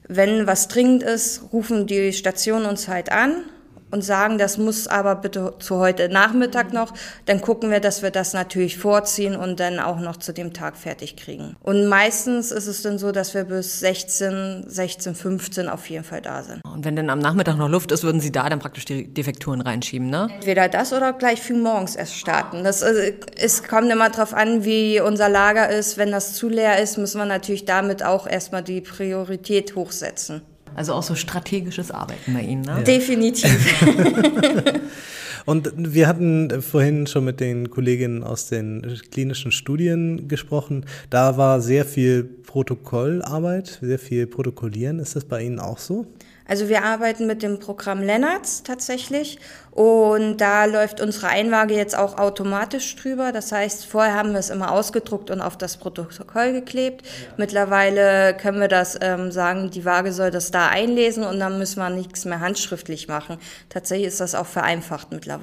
wenn 0.08 0.46
was 0.46 0.68
dringend 0.68 1.02
ist, 1.02 1.52
rufen 1.52 1.86
die 1.86 2.12
Stationen 2.12 2.66
uns 2.66 2.88
halt 2.88 3.12
an 3.12 3.44
und 3.90 4.02
sagen, 4.02 4.38
das 4.38 4.58
muss 4.58 4.86
aber 4.86 5.14
bitte 5.16 5.54
zu 5.58 5.78
heute 5.78 6.08
Nachmittag 6.08 6.72
noch. 6.72 6.92
Dann 7.26 7.40
gucken 7.40 7.70
wir, 7.70 7.80
dass 7.80 8.02
wir 8.02 8.10
das 8.10 8.32
natürlich 8.32 8.78
vorziehen 8.78 9.36
und 9.36 9.60
dann 9.60 9.78
auch 9.78 9.98
noch 10.00 10.16
zu 10.16 10.32
dem 10.32 10.52
Tag 10.52 10.76
fertig 10.76 11.16
kriegen. 11.16 11.56
Und 11.62 11.86
meistens 11.86 12.50
ist 12.50 12.66
es 12.66 12.82
dann 12.82 12.98
so, 12.98 13.12
dass 13.12 13.34
wir 13.34 13.44
bis 13.44 13.80
16, 13.80 14.64
16, 14.66 15.14
15 15.14 15.68
auf 15.68 15.88
jeden 15.88 16.04
Fall 16.04 16.22
da 16.22 16.42
sind. 16.42 16.60
Und 16.64 16.84
wenn 16.84 16.96
dann 16.96 17.10
am 17.10 17.18
Nachmittag 17.18 17.56
noch 17.56 17.68
Luft 17.68 17.92
ist, 17.92 18.02
würden 18.02 18.20
Sie 18.20 18.32
da 18.32 18.48
dann 18.48 18.58
praktisch 18.58 18.84
die 18.84 19.12
Defekturen 19.12 19.60
reinschieben, 19.60 20.10
ne? 20.10 20.28
Entweder 20.34 20.68
das 20.68 20.92
oder 20.92 21.12
gleich 21.12 21.40
früh 21.40 21.54
morgens 21.54 21.96
erst 21.96 22.14
starten. 22.14 22.64
Das 22.64 22.82
es 22.82 23.62
kommt 23.64 23.90
immer 23.90 24.10
drauf 24.10 24.34
an, 24.34 24.64
wie 24.64 25.00
unser 25.00 25.28
Lager 25.28 25.68
ist. 25.68 25.96
Wenn 25.98 26.10
das 26.10 26.34
zu 26.34 26.48
leer 26.48 26.82
ist, 26.82 26.98
müssen 26.98 27.18
wir 27.18 27.26
natürlich 27.26 27.64
damit 27.64 28.02
auch 28.02 28.26
erstmal 28.26 28.62
die 28.62 28.80
Priorität 28.80 29.74
hochsetzen. 29.74 30.42
Also 30.78 30.94
auch 30.94 31.02
so 31.02 31.16
strategisches 31.16 31.90
Arbeiten 31.90 32.32
bei 32.32 32.42
Ihnen, 32.42 32.62
ne? 32.62 32.84
Definitiv. 32.84 33.50
Und 35.48 35.72
wir 35.94 36.06
hatten 36.06 36.60
vorhin 36.60 37.06
schon 37.06 37.24
mit 37.24 37.40
den 37.40 37.70
Kolleginnen 37.70 38.22
aus 38.22 38.48
den 38.48 39.00
klinischen 39.10 39.50
Studien 39.50 40.28
gesprochen. 40.28 40.84
Da 41.08 41.38
war 41.38 41.62
sehr 41.62 41.86
viel 41.86 42.22
Protokollarbeit, 42.22 43.78
sehr 43.80 43.98
viel 43.98 44.26
Protokollieren. 44.26 44.98
Ist 44.98 45.16
das 45.16 45.24
bei 45.24 45.42
Ihnen 45.42 45.58
auch 45.58 45.78
so? 45.78 46.04
Also 46.48 46.70
wir 46.70 46.82
arbeiten 46.82 47.26
mit 47.26 47.42
dem 47.42 47.58
Programm 47.58 48.02
Lennart's 48.02 48.62
tatsächlich 48.62 49.38
und 49.70 50.38
da 50.38 50.64
läuft 50.64 50.98
unsere 50.98 51.28
Einwaage 51.28 51.74
jetzt 51.74 51.96
auch 51.96 52.16
automatisch 52.16 52.96
drüber. 52.96 53.32
Das 53.32 53.52
heißt, 53.52 53.84
vorher 53.84 54.14
haben 54.14 54.32
wir 54.32 54.38
es 54.38 54.48
immer 54.48 54.72
ausgedruckt 54.72 55.30
und 55.30 55.42
auf 55.42 55.58
das 55.58 55.76
Protokoll 55.76 56.52
geklebt. 56.52 57.02
Ja. 57.04 57.34
Mittlerweile 57.36 58.34
können 58.34 58.60
wir 58.60 58.68
das 58.68 58.98
ähm, 59.02 59.30
sagen, 59.30 59.70
die 59.70 59.84
Waage 59.84 60.10
soll 60.10 60.30
das 60.30 60.50
da 60.50 60.68
einlesen 60.68 61.22
und 61.22 61.38
dann 61.38 61.58
müssen 61.58 61.80
wir 61.80 61.90
nichts 61.90 62.24
mehr 62.24 62.40
handschriftlich 62.40 63.08
machen. 63.08 63.36
Tatsächlich 63.68 64.08
ist 64.08 64.20
das 64.20 64.34
auch 64.34 64.46
vereinfacht 64.46 65.12
mittlerweile. 65.12 65.37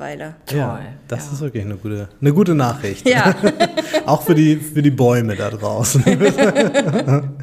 Ja, 0.52 0.80
das 1.08 1.28
ja. 1.28 1.34
ist 1.34 1.42
wirklich 1.42 1.64
eine 1.64 1.78
gute, 1.78 2.10
eine 2.20 2.34
gute 2.34 2.56
Nachricht. 2.56 3.08
Ja. 3.08 3.36
auch 4.06 4.22
für 4.22 4.36
die, 4.36 4.58
für 4.58 4.82
die 4.82 4.92
Bäume 4.92 5.36
da 5.36 5.50
draußen. 5.50 6.04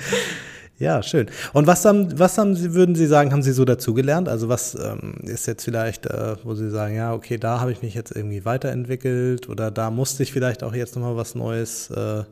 Ja, 0.82 1.00
schön. 1.00 1.28
Und 1.52 1.68
was 1.68 1.85
haben, 1.85 2.18
was 2.18 2.37
haben 2.38 2.56
Sie, 2.56 2.75
würden 2.75 2.97
Sie 2.97 3.06
sagen, 3.06 3.30
haben 3.30 3.44
Sie 3.44 3.52
so 3.52 3.64
dazugelernt? 3.64 4.28
Also 4.28 4.49
was 4.49 4.75
ähm, 4.75 5.14
ist 5.23 5.47
jetzt 5.47 5.62
vielleicht, 5.62 6.06
äh, 6.06 6.35
wo 6.42 6.56
Sie 6.56 6.71
sagen, 6.71 6.97
ja, 6.97 7.14
okay, 7.14 7.38
da 7.38 7.61
habe 7.61 7.71
ich 7.71 7.82
mich 7.82 7.94
jetzt 7.94 8.11
irgendwie 8.11 8.44
weiterentwickelt 8.44 9.49
oder 9.49 9.71
da 9.71 9.92
musste 9.92 10.25
ich 10.25 10.32
vielleicht 10.32 10.64
auch 10.64 10.75
jetzt 10.75 10.97
nochmal 10.97 11.14
was 11.16 11.37
Neues 11.37 11.88
äh, 11.90 12.25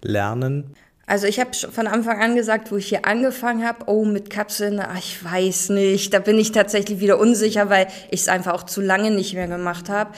lernen? 0.00 0.74
Also 1.08 1.26
ich 1.26 1.40
habe 1.40 1.52
von 1.54 1.86
Anfang 1.86 2.20
an 2.20 2.36
gesagt, 2.36 2.70
wo 2.70 2.76
ich 2.76 2.88
hier 2.88 3.06
angefangen 3.06 3.66
habe, 3.66 3.84
oh, 3.86 4.04
mit 4.04 4.28
Kapseln, 4.28 4.78
ach, 4.78 4.98
ich 4.98 5.24
weiß 5.24 5.70
nicht, 5.70 6.12
da 6.12 6.18
bin 6.18 6.38
ich 6.38 6.52
tatsächlich 6.52 7.00
wieder 7.00 7.18
unsicher, 7.18 7.70
weil 7.70 7.86
ich 8.10 8.20
es 8.20 8.28
einfach 8.28 8.52
auch 8.52 8.64
zu 8.64 8.82
lange 8.82 9.10
nicht 9.10 9.32
mehr 9.32 9.48
gemacht 9.48 9.88
habe. 9.88 10.10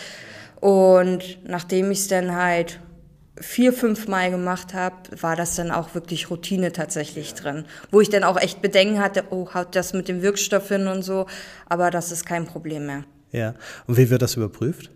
Und 0.60 1.38
nachdem 1.48 1.92
ich 1.92 2.00
es 2.00 2.08
dann 2.08 2.34
halt 2.34 2.80
vier, 3.40 3.72
fünf 3.72 4.08
Mal 4.08 4.32
gemacht 4.32 4.74
habe, 4.74 4.96
war 5.20 5.36
das 5.36 5.54
dann 5.54 5.70
auch 5.70 5.94
wirklich 5.94 6.28
Routine 6.28 6.72
tatsächlich 6.72 7.34
drin. 7.34 7.66
Wo 7.92 8.00
ich 8.00 8.10
dann 8.10 8.24
auch 8.24 8.36
echt 8.36 8.60
Bedenken 8.60 8.98
hatte, 8.98 9.22
oh, 9.30 9.54
haut 9.54 9.76
das 9.76 9.92
mit 9.92 10.08
dem 10.08 10.22
Wirkstoff 10.22 10.66
hin 10.68 10.88
und 10.88 11.04
so, 11.04 11.26
aber 11.68 11.92
das 11.92 12.10
ist 12.10 12.26
kein 12.26 12.46
Problem 12.46 12.86
mehr. 12.86 13.04
Ja, 13.30 13.54
und 13.86 13.96
wie 13.96 14.10
wird 14.10 14.22
das 14.22 14.34
überprüft? 14.34 14.90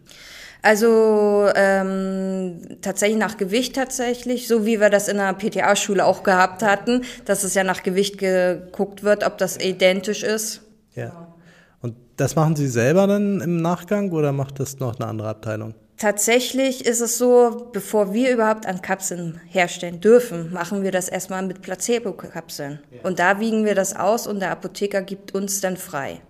Also 0.64 1.47
ähm, 1.54 2.78
tatsächlich 2.80 3.18
nach 3.18 3.37
Gewicht 3.37 3.76
tatsächlich, 3.76 4.49
so 4.49 4.64
wie 4.64 4.80
wir 4.80 4.88
das 4.88 5.09
in 5.09 5.18
der 5.18 5.35
PTA-Schule 5.35 6.02
auch 6.02 6.23
gehabt 6.23 6.62
hatten, 6.62 7.02
dass 7.26 7.44
es 7.44 7.52
ja 7.52 7.64
nach 7.64 7.83
Gewicht 7.83 8.16
geguckt 8.16 9.02
wird, 9.02 9.26
ob 9.26 9.37
das 9.37 9.59
identisch 9.59 10.23
ist. 10.23 10.62
Ja. 10.94 11.35
Und 11.83 11.97
das 12.16 12.35
machen 12.35 12.56
Sie 12.56 12.66
selber 12.66 13.06
dann 13.06 13.42
im 13.42 13.61
Nachgang 13.61 14.11
oder 14.11 14.33
macht 14.33 14.59
das 14.59 14.78
noch 14.78 14.99
eine 14.99 15.06
andere 15.06 15.28
Abteilung? 15.28 15.75
Tatsächlich 15.99 16.87
ist 16.87 17.02
es 17.02 17.18
so, 17.18 17.68
bevor 17.75 18.14
wir 18.14 18.33
überhaupt 18.33 18.64
an 18.64 18.80
Kapseln 18.80 19.42
herstellen 19.47 20.00
dürfen, 20.00 20.50
machen 20.50 20.83
wir 20.83 20.92
das 20.92 21.11
erstmal 21.11 21.47
mit 21.47 21.61
Placebo-Kapseln. 21.61 22.78
Ja. 22.90 23.00
Und 23.02 23.18
da 23.18 23.38
wiegen 23.38 23.66
wir 23.66 23.75
das 23.75 23.94
aus 23.94 24.26
und 24.26 24.40
der 24.40 24.50
Apotheker 24.50 25.02
gibt 25.02 25.35
uns 25.35 25.61
dann 25.61 25.76
frei. 25.76 26.23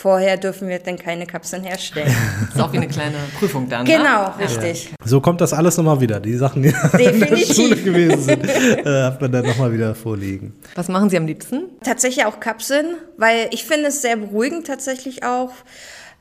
Vorher 0.00 0.38
dürfen 0.38 0.66
wir 0.66 0.78
dann 0.78 0.96
keine 0.96 1.26
Kapseln 1.26 1.62
herstellen. 1.62 2.10
Das 2.40 2.48
ist 2.54 2.60
auch 2.62 2.72
wie 2.72 2.78
eine 2.78 2.88
kleine 2.88 3.16
Prüfung 3.38 3.68
dann. 3.68 3.84
Ne? 3.86 3.98
Genau, 3.98 4.28
ne? 4.28 4.34
richtig. 4.40 4.84
Ja. 4.84 5.06
So 5.06 5.20
kommt 5.20 5.42
das 5.42 5.52
alles 5.52 5.76
nochmal 5.76 6.00
wieder. 6.00 6.20
Die 6.20 6.38
Sachen, 6.38 6.62
die 6.62 6.72
Definitiv. 6.72 7.20
in 7.20 7.28
der 7.28 7.54
Schule 7.54 7.76
gewesen 7.76 8.22
sind, 8.22 8.48
äh, 8.48 9.02
hat 9.02 9.20
man 9.20 9.30
dann 9.30 9.44
nochmal 9.44 9.74
wieder 9.74 9.94
vorliegen. 9.94 10.54
Was 10.74 10.88
machen 10.88 11.10
Sie 11.10 11.18
am 11.18 11.26
liebsten? 11.26 11.64
Tatsächlich 11.84 12.24
auch 12.24 12.40
Kapseln, 12.40 12.94
weil 13.18 13.48
ich 13.50 13.66
finde 13.66 13.88
es 13.88 14.00
sehr 14.00 14.16
beruhigend 14.16 14.66
tatsächlich 14.66 15.22
auch. 15.22 15.52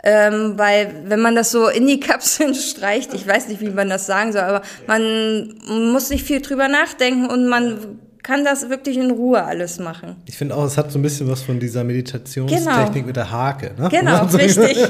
Ähm, 0.03 0.55
weil 0.57 1.03
wenn 1.05 1.21
man 1.21 1.35
das 1.35 1.49
so 1.49 1.69
in 1.69 1.87
die 1.87 2.01
Kapseln 2.01 2.55
streicht, 2.55 3.13
ich 3.13 3.25
weiß 3.25 3.47
nicht, 3.47 3.61
wie 3.61 3.69
man 3.69 3.87
das 3.87 4.05
sagen 4.05 4.33
soll, 4.33 4.41
aber 4.41 4.61
man 4.87 5.53
muss 5.93 6.09
nicht 6.09 6.25
viel 6.25 6.41
drüber 6.41 6.67
nachdenken 6.67 7.27
und 7.27 7.47
man 7.47 7.99
kann 8.23 8.43
das 8.43 8.69
wirklich 8.69 8.97
in 8.97 9.11
Ruhe 9.11 9.43
alles 9.43 9.79
machen. 9.79 10.17
Ich 10.25 10.37
finde 10.37 10.55
auch, 10.55 10.65
es 10.65 10.77
hat 10.77 10.91
so 10.91 10.99
ein 10.99 11.01
bisschen 11.01 11.29
was 11.29 11.41
von 11.41 11.59
dieser 11.59 11.83
Meditationstechnik 11.83 12.93
genau. 12.93 13.07
mit 13.07 13.15
der 13.15 13.31
Hake. 13.31 13.71
Ne? 13.77 13.89
Genau, 13.89 14.27
so 14.27 14.37
richtig. 14.37 14.77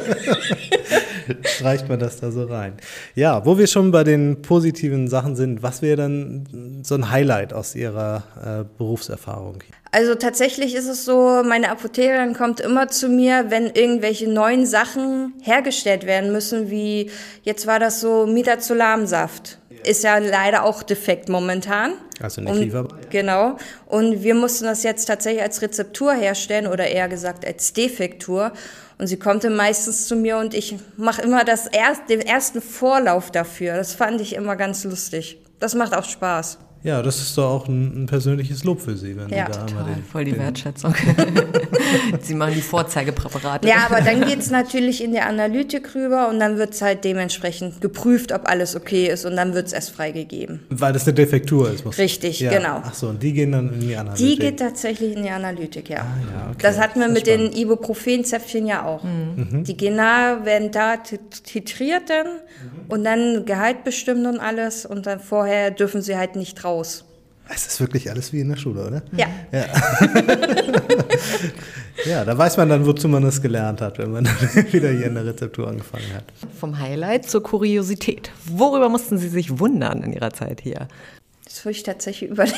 streicht 1.43 1.89
man 1.89 1.99
das 1.99 2.19
da 2.19 2.31
so 2.31 2.45
rein. 2.45 2.73
Ja, 3.15 3.45
wo 3.45 3.57
wir 3.57 3.67
schon 3.67 3.91
bei 3.91 4.03
den 4.03 4.41
positiven 4.41 5.07
Sachen 5.07 5.35
sind, 5.35 5.63
was 5.63 5.81
wäre 5.81 5.97
dann 5.97 6.81
so 6.83 6.95
ein 6.95 7.11
Highlight 7.11 7.53
aus 7.53 7.75
Ihrer 7.75 8.23
äh, 8.43 8.63
Berufserfahrung? 8.77 9.63
Also 9.91 10.15
tatsächlich 10.15 10.75
ist 10.75 10.87
es 10.87 11.05
so, 11.05 11.43
meine 11.43 11.71
Apothekerin 11.71 12.35
kommt 12.35 12.59
immer 12.59 12.89
zu 12.89 13.09
mir, 13.09 13.45
wenn 13.49 13.65
irgendwelche 13.65 14.29
neuen 14.29 14.65
Sachen 14.65 15.33
hergestellt 15.41 16.05
werden 16.05 16.31
müssen, 16.31 16.69
wie 16.69 17.09
jetzt 17.43 17.65
war 17.65 17.79
das 17.79 17.99
so 17.99 18.27
Midazolamsaft. 18.27 19.58
Ist 19.83 20.03
ja 20.03 20.17
leider 20.17 20.63
auch 20.63 20.83
defekt 20.83 21.29
momentan. 21.29 21.93
Also 22.21 22.41
nicht 22.41 22.55
lieferbar. 22.55 22.97
Genau. 23.09 23.57
Und 23.85 24.23
wir 24.23 24.35
mussten 24.35 24.65
das 24.65 24.83
jetzt 24.83 25.05
tatsächlich 25.05 25.41
als 25.41 25.61
Rezeptur 25.61 26.13
herstellen 26.13 26.67
oder 26.67 26.87
eher 26.87 27.07
gesagt 27.07 27.45
als 27.45 27.73
Defektur. 27.73 28.51
Und 28.97 29.07
sie 29.07 29.17
kommt 29.17 29.45
dann 29.45 29.55
meistens 29.55 30.07
zu 30.07 30.15
mir 30.15 30.37
und 30.37 30.53
ich 30.53 30.75
mache 30.97 31.21
immer 31.21 31.45
das 31.45 31.67
erst, 31.67 32.09
den 32.09 32.19
ersten 32.19 32.61
Vorlauf 32.61 33.31
dafür. 33.31 33.77
Das 33.77 33.93
fand 33.93 34.19
ich 34.19 34.35
immer 34.35 34.57
ganz 34.57 34.83
lustig. 34.83 35.41
Das 35.59 35.73
macht 35.75 35.95
auch 35.95 36.03
Spaß. 36.03 36.57
Ja, 36.81 37.01
das 37.01 37.19
ist 37.19 37.37
doch 37.37 37.49
auch 37.49 37.67
ein, 37.67 38.03
ein, 38.03 38.05
persönliches 38.05 38.63
Lob 38.63 38.79
für 38.79 38.95
Sie, 38.95 39.17
wenn 39.17 39.27
ja, 39.27 39.47
Sie 39.47 39.51
da 39.51 39.65
total, 39.65 39.83
den, 39.83 40.03
voll 40.03 40.23
die 40.23 40.37
Wertschätzung. 40.37 40.95
Sie 42.21 42.35
machen 42.35 42.53
die 42.53 42.61
Vorzeigepräparate. 42.61 43.67
Ja, 43.67 43.87
aber 43.89 43.99
dann 43.99 44.21
geht 44.25 44.39
es 44.39 44.49
natürlich 44.49 45.03
in 45.03 45.11
die 45.11 45.19
Analytik 45.19 45.93
rüber 45.93 46.29
und 46.29 46.39
dann 46.39 46.57
wird 46.57 46.73
es 46.73 46.81
halt 46.81 47.03
dementsprechend 47.03 47.81
geprüft, 47.81 48.31
ob 48.31 48.47
alles 48.47 48.77
okay 48.77 49.07
ist 49.07 49.25
und 49.25 49.35
dann 49.35 49.53
wird 49.53 49.67
es 49.67 49.73
erst 49.73 49.91
freigegeben. 49.91 50.61
Weil 50.69 50.93
das 50.93 51.03
eine 51.03 51.15
Defektur 51.15 51.69
ist. 51.69 51.83
Muss 51.83 51.97
Richtig, 51.97 52.39
ja. 52.39 52.51
genau. 52.51 52.81
Ach 52.81 52.93
so, 52.93 53.09
und 53.09 53.21
die 53.21 53.33
gehen 53.33 53.51
dann 53.51 53.73
in 53.73 53.81
die 53.81 53.95
Analytik? 53.97 54.25
Die 54.25 54.37
geht 54.37 54.59
tatsächlich 54.59 55.17
in 55.17 55.23
die 55.23 55.31
Analytik, 55.31 55.89
ja. 55.89 55.97
Ah, 55.97 56.03
ja 56.03 56.47
okay. 56.51 56.59
Das 56.61 56.79
hatten 56.79 57.01
wir 57.01 57.09
mit 57.09 57.27
spannend. 57.27 57.55
den 57.55 57.61
Ibuprofen-Zäpfchen 57.61 58.65
ja 58.65 58.85
auch. 58.85 59.03
Mhm. 59.03 59.65
Die 59.65 59.75
Gena 59.75 60.45
werden 60.45 60.71
da 60.71 60.95
titriert 60.95 62.09
dann 62.09 62.27
mhm. 62.27 62.85
und 62.87 63.03
dann 63.03 63.45
Gehalt 63.45 63.83
bestimmt 63.83 64.25
und 64.25 64.39
alles 64.39 64.85
und 64.85 65.07
dann 65.07 65.19
vorher 65.19 65.71
dürfen 65.71 66.01
sie 66.01 66.15
halt 66.15 66.37
nicht 66.37 66.55
drauf 66.55 66.68
raus. 66.69 67.03
Es 67.51 67.65
ist 67.65 67.79
wirklich 67.79 68.11
alles 68.11 68.31
wie 68.31 68.41
in 68.41 68.49
der 68.49 68.57
Schule, 68.57 68.85
oder? 68.85 69.01
Ja. 69.11 69.27
Ja, 69.51 69.65
ja 72.05 72.23
da 72.25 72.37
weiß 72.37 72.57
man 72.57 72.69
dann, 72.69 72.85
wozu 72.85 73.07
man 73.07 73.23
es 73.23 73.41
gelernt 73.41 73.81
hat, 73.81 73.97
wenn 73.97 74.11
man 74.11 74.25
dann 74.25 74.37
wieder 74.71 74.91
hier 74.91 75.07
in 75.07 75.15
der 75.15 75.25
Rezeptur 75.25 75.67
angefangen 75.67 76.13
hat. 76.13 76.25
Vom 76.59 76.77
Highlight 76.77 77.27
zur 77.27 77.41
Kuriosität. 77.41 78.29
Worüber 78.45 78.87
mussten 78.87 79.17
Sie 79.17 79.29
sich 79.29 79.57
wundern 79.57 80.03
in 80.03 80.13
Ihrer 80.13 80.31
Zeit 80.31 80.61
hier? 80.61 80.87
Das 81.43 81.65
würde 81.65 81.77
ich 81.77 81.83
tatsächlich 81.83 82.29
überlegen. 82.31 82.55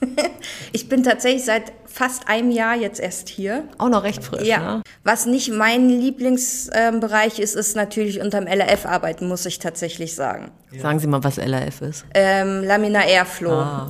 Ich 0.72 0.88
bin 0.88 1.02
tatsächlich 1.02 1.44
seit 1.44 1.72
fast 1.86 2.28
einem 2.28 2.50
Jahr 2.50 2.76
jetzt 2.76 3.00
erst 3.00 3.28
hier. 3.28 3.64
Auch 3.78 3.88
noch 3.88 4.04
recht 4.04 4.22
frisch. 4.22 4.46
Ja. 4.46 4.76
Ne? 4.76 4.82
Was 5.02 5.26
nicht 5.26 5.50
mein 5.50 5.88
Lieblingsbereich 5.88 7.40
ist, 7.40 7.56
ist 7.56 7.74
natürlich 7.74 8.20
unterm 8.20 8.46
LRF 8.46 8.86
arbeiten, 8.86 9.26
muss 9.26 9.44
ich 9.46 9.58
tatsächlich 9.58 10.14
sagen. 10.14 10.52
Ja. 10.70 10.82
Sagen 10.82 11.00
Sie 11.00 11.08
mal, 11.08 11.24
was 11.24 11.36
LRF 11.38 11.80
ist. 11.82 12.04
Ähm, 12.14 12.62
Laminar 12.62 13.04
Airflow. 13.06 13.50
Ah. 13.50 13.86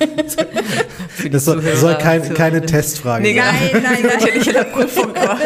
das 1.30 1.44
soll, 1.44 1.62
soll 1.76 1.98
kein, 1.98 2.32
keine 2.32 2.64
Testfrage 2.64 3.22
nee, 3.22 3.38
sein. 3.38 3.54
Nein, 3.72 3.82
nein, 3.82 4.02
nein. 4.02 4.12
Natürlich 4.18 4.46
in 4.48 4.54
der 4.54 4.64
Prüfung, 4.64 5.14
aber 5.14 5.38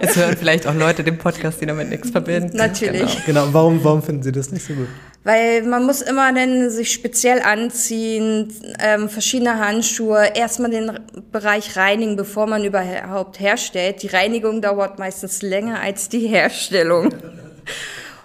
es 0.00 0.16
hören 0.16 0.36
vielleicht 0.38 0.66
auch 0.66 0.74
Leute 0.74 1.04
den 1.04 1.18
Podcast, 1.18 1.60
die 1.60 1.66
damit 1.66 1.88
nichts 1.88 2.10
verbinden. 2.10 2.56
Natürlich. 2.56 3.24
Genau, 3.26 3.44
genau. 3.44 3.54
Warum, 3.54 3.84
warum 3.84 4.02
finden 4.02 4.22
Sie 4.22 4.32
das 4.32 4.50
nicht 4.50 4.66
so 4.66 4.74
gut? 4.74 4.88
Weil 5.24 5.62
man 5.62 5.84
muss 5.84 6.00
immer 6.00 6.32
dann 6.32 6.70
sich 6.70 6.92
speziell 6.92 7.42
anziehen, 7.42 8.52
ähm, 8.80 9.08
verschiedene 9.08 9.58
Handschuhe, 9.58 10.32
erstmal 10.34 10.70
den 10.70 10.92
Bereich 11.32 11.76
reinigen, 11.76 12.16
bevor 12.16 12.46
man 12.46 12.64
überhaupt 12.64 13.40
herstellt. 13.40 14.02
Die 14.02 14.06
Reinigung 14.06 14.62
dauert 14.62 14.98
meistens 14.98 15.42
länger 15.42 15.80
als 15.80 16.08
die 16.08 16.28
Herstellung. 16.28 17.14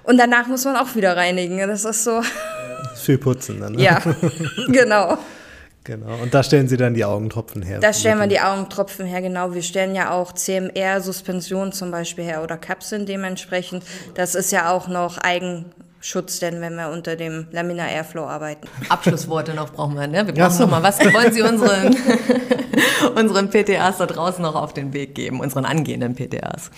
Und 0.03 0.17
danach 0.17 0.47
muss 0.47 0.65
man 0.65 0.75
auch 0.75 0.95
wieder 0.95 1.17
reinigen. 1.17 1.57
Das 1.67 1.85
ist 1.85 2.03
so. 2.03 2.21
Viel 2.95 3.17
putzen 3.17 3.59
dann. 3.59 3.73
Ne? 3.73 3.83
Ja, 3.83 4.01
genau. 4.67 5.17
Genau. 5.83 6.15
Und 6.21 6.33
da 6.33 6.43
stellen 6.43 6.67
Sie 6.67 6.77
dann 6.77 6.93
die 6.93 7.03
Augentropfen 7.03 7.61
her. 7.61 7.79
Da 7.79 7.91
stellen 7.91 8.19
wir 8.19 8.27
die 8.27 8.39
Augentropfen 8.39 9.05
her, 9.05 9.21
genau. 9.21 9.53
Wir 9.53 9.63
stellen 9.63 9.95
ja 9.95 10.11
auch 10.11 10.31
CMR-Suspensionen 10.31 11.73
zum 11.73 11.91
Beispiel 11.91 12.23
her 12.23 12.41
oder 12.41 12.57
Kapseln 12.57 13.05
dementsprechend. 13.05 13.83
Das 14.13 14.33
ist 14.33 14.51
ja 14.51 14.71
auch 14.71 14.87
noch 14.87 15.17
eigen 15.17 15.65
Schutz 15.99 16.39
denn, 16.39 16.59
wenn 16.61 16.75
wir 16.75 16.89
unter 16.89 17.15
dem 17.15 17.47
Laminar 17.51 17.89
Airflow 17.89 18.25
arbeiten. 18.25 18.67
Abschlussworte 18.89 19.53
noch 19.53 19.71
brauchen 19.71 19.95
wir, 19.95 20.07
ne? 20.07 20.25
Wir 20.27 20.33
brauchen 20.33 20.51
so. 20.51 20.63
noch 20.63 20.71
mal, 20.71 20.83
was 20.83 20.99
wollen 20.99 21.31
Sie 21.31 21.41
unseren, 21.43 21.95
unseren 23.15 23.49
PTAs 23.49 23.97
da 23.97 24.05
draußen 24.05 24.41
noch 24.41 24.55
auf 24.55 24.73
den 24.73 24.93
Weg 24.93 25.15
geben, 25.15 25.39
unseren 25.39 25.65
angehenden 25.65 26.15
PTAs? 26.15 26.71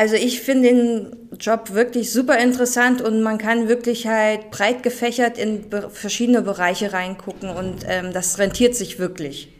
Also 0.00 0.14
ich 0.14 0.40
finde 0.40 0.70
den 0.70 1.06
Job 1.38 1.74
wirklich 1.74 2.10
super 2.10 2.38
interessant 2.38 3.02
und 3.02 3.20
man 3.20 3.36
kann 3.36 3.68
wirklich 3.68 4.06
halt 4.06 4.50
breit 4.50 4.82
gefächert 4.82 5.36
in 5.36 5.66
verschiedene 5.92 6.40
Bereiche 6.40 6.94
reingucken 6.94 7.50
und 7.50 7.84
ähm, 7.86 8.10
das 8.14 8.38
rentiert 8.38 8.74
sich 8.74 8.98
wirklich. 8.98 9.52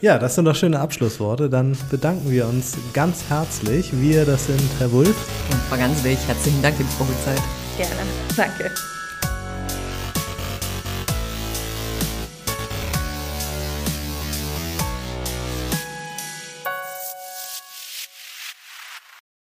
Ja, 0.00 0.18
das 0.18 0.36
sind 0.36 0.46
doch 0.46 0.56
schöne 0.56 0.80
Abschlussworte. 0.80 1.50
Dann 1.50 1.76
bedanken 1.90 2.30
wir 2.30 2.46
uns 2.46 2.78
ganz 2.94 3.24
herzlich. 3.28 3.90
Wir, 4.00 4.24
das 4.24 4.46
sind 4.46 4.62
Herr 4.78 4.90
Wulff. 4.90 5.28
Und 5.50 5.60
Frau 5.68 5.76
Ganswig, 5.76 6.16
herzlichen 6.28 6.62
Dank 6.62 6.76
für 6.76 6.84
die 6.84 6.96
Probezeit. 6.96 7.42
Gerne. 7.76 8.08
Danke. 8.34 8.93